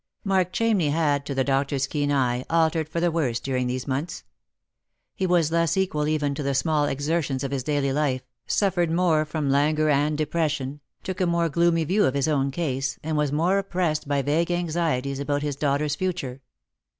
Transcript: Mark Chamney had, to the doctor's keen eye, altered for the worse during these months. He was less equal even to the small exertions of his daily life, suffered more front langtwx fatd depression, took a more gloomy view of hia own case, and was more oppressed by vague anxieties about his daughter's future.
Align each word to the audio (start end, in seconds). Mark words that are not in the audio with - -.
Mark 0.23 0.51
Chamney 0.51 0.89
had, 0.89 1.27
to 1.27 1.35
the 1.35 1.43
doctor's 1.43 1.85
keen 1.85 2.11
eye, 2.11 2.43
altered 2.49 2.89
for 2.89 2.99
the 2.99 3.11
worse 3.11 3.39
during 3.39 3.67
these 3.67 3.87
months. 3.87 4.23
He 5.13 5.27
was 5.27 5.51
less 5.51 5.77
equal 5.77 6.07
even 6.07 6.33
to 6.33 6.41
the 6.41 6.55
small 6.55 6.85
exertions 6.85 7.43
of 7.43 7.51
his 7.51 7.61
daily 7.63 7.93
life, 7.93 8.23
suffered 8.47 8.89
more 8.89 9.25
front 9.25 9.49
langtwx 9.51 9.75
fatd 9.85 10.15
depression, 10.15 10.79
took 11.03 11.21
a 11.21 11.27
more 11.27 11.49
gloomy 11.49 11.83
view 11.83 12.05
of 12.05 12.15
hia 12.15 12.33
own 12.33 12.49
case, 12.49 12.97
and 13.03 13.15
was 13.15 13.31
more 13.31 13.59
oppressed 13.59 14.07
by 14.07 14.23
vague 14.23 14.49
anxieties 14.49 15.19
about 15.19 15.43
his 15.43 15.55
daughter's 15.55 15.93
future. 15.93 16.41